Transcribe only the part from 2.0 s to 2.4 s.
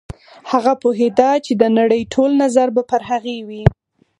ټول